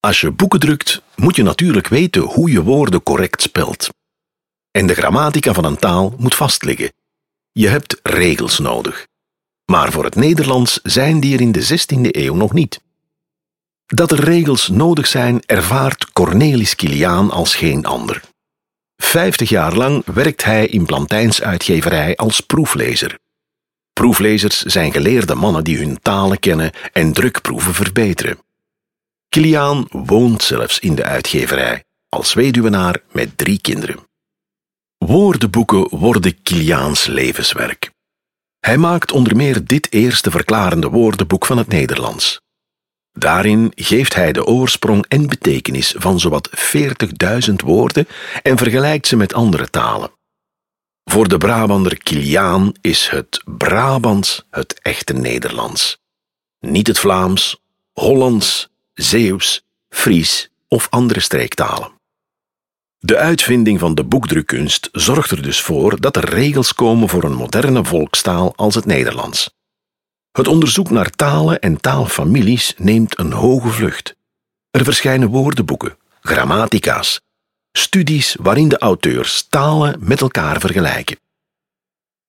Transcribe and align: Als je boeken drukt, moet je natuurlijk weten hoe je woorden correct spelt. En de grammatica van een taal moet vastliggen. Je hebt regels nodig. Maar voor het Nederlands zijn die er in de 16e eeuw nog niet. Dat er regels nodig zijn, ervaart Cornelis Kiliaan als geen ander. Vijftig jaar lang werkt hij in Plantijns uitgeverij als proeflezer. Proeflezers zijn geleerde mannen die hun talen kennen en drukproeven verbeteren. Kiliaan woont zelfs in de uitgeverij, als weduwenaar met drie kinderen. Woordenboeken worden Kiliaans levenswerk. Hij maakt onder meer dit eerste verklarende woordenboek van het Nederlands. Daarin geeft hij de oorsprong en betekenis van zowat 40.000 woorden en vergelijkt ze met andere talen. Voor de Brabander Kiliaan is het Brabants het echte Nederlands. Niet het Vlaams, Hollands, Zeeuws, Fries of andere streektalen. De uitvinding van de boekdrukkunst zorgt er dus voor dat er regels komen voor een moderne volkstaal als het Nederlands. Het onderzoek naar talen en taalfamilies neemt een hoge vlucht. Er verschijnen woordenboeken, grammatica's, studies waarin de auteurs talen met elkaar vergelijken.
Als 0.00 0.20
je 0.20 0.30
boeken 0.30 0.60
drukt, 0.60 1.02
moet 1.16 1.36
je 1.36 1.42
natuurlijk 1.42 1.88
weten 1.88 2.22
hoe 2.22 2.50
je 2.50 2.62
woorden 2.62 3.02
correct 3.02 3.42
spelt. 3.42 3.88
En 4.70 4.86
de 4.86 4.94
grammatica 4.94 5.52
van 5.52 5.64
een 5.64 5.76
taal 5.76 6.14
moet 6.18 6.34
vastliggen. 6.34 6.92
Je 7.52 7.68
hebt 7.68 8.00
regels 8.02 8.58
nodig. 8.58 9.06
Maar 9.64 9.92
voor 9.92 10.04
het 10.04 10.14
Nederlands 10.14 10.80
zijn 10.82 11.20
die 11.20 11.34
er 11.34 11.40
in 11.40 11.52
de 11.52 11.66
16e 11.66 12.00
eeuw 12.00 12.34
nog 12.34 12.52
niet. 12.52 12.80
Dat 13.86 14.12
er 14.12 14.20
regels 14.20 14.68
nodig 14.68 15.06
zijn, 15.06 15.42
ervaart 15.46 16.12
Cornelis 16.12 16.74
Kiliaan 16.74 17.30
als 17.30 17.54
geen 17.54 17.86
ander. 17.86 18.22
Vijftig 18.96 19.48
jaar 19.48 19.74
lang 19.74 20.04
werkt 20.04 20.44
hij 20.44 20.66
in 20.66 20.86
Plantijns 20.86 21.42
uitgeverij 21.42 22.16
als 22.16 22.40
proeflezer. 22.40 23.18
Proeflezers 23.92 24.62
zijn 24.62 24.92
geleerde 24.92 25.34
mannen 25.34 25.64
die 25.64 25.78
hun 25.78 25.98
talen 26.02 26.38
kennen 26.38 26.72
en 26.92 27.12
drukproeven 27.12 27.74
verbeteren. 27.74 28.38
Kiliaan 29.30 29.86
woont 29.90 30.42
zelfs 30.42 30.78
in 30.78 30.94
de 30.94 31.04
uitgeverij, 31.04 31.84
als 32.08 32.34
weduwenaar 32.34 33.02
met 33.12 33.38
drie 33.38 33.60
kinderen. 33.60 34.08
Woordenboeken 34.98 35.98
worden 35.98 36.42
Kiliaans 36.42 37.06
levenswerk. 37.06 37.90
Hij 38.60 38.76
maakt 38.78 39.12
onder 39.12 39.36
meer 39.36 39.64
dit 39.64 39.92
eerste 39.92 40.30
verklarende 40.30 40.88
woordenboek 40.88 41.46
van 41.46 41.58
het 41.58 41.68
Nederlands. 41.68 42.40
Daarin 43.12 43.72
geeft 43.74 44.14
hij 44.14 44.32
de 44.32 44.44
oorsprong 44.44 45.04
en 45.08 45.26
betekenis 45.26 45.94
van 45.98 46.20
zowat 46.20 46.50
40.000 47.48 47.54
woorden 47.64 48.08
en 48.42 48.56
vergelijkt 48.56 49.06
ze 49.06 49.16
met 49.16 49.34
andere 49.34 49.70
talen. 49.70 50.10
Voor 51.04 51.28
de 51.28 51.38
Brabander 51.38 51.98
Kiliaan 51.98 52.72
is 52.80 53.08
het 53.08 53.42
Brabants 53.44 54.46
het 54.50 54.80
echte 54.80 55.12
Nederlands. 55.12 55.98
Niet 56.58 56.86
het 56.86 56.98
Vlaams, 56.98 57.60
Hollands, 57.92 58.69
Zeeuws, 59.00 59.62
Fries 59.88 60.50
of 60.68 60.86
andere 60.90 61.20
streektalen. 61.20 61.92
De 62.98 63.16
uitvinding 63.16 63.78
van 63.78 63.94
de 63.94 64.04
boekdrukkunst 64.04 64.88
zorgt 64.92 65.30
er 65.30 65.42
dus 65.42 65.60
voor 65.60 66.00
dat 66.00 66.16
er 66.16 66.28
regels 66.28 66.74
komen 66.74 67.08
voor 67.08 67.24
een 67.24 67.34
moderne 67.34 67.84
volkstaal 67.84 68.52
als 68.56 68.74
het 68.74 68.84
Nederlands. 68.84 69.54
Het 70.32 70.48
onderzoek 70.48 70.90
naar 70.90 71.10
talen 71.10 71.60
en 71.60 71.80
taalfamilies 71.80 72.74
neemt 72.76 73.18
een 73.18 73.32
hoge 73.32 73.68
vlucht. 73.68 74.16
Er 74.70 74.84
verschijnen 74.84 75.28
woordenboeken, 75.28 75.96
grammatica's, 76.20 77.20
studies 77.72 78.36
waarin 78.40 78.68
de 78.68 78.78
auteurs 78.78 79.46
talen 79.48 79.96
met 80.00 80.20
elkaar 80.20 80.60
vergelijken. 80.60 81.18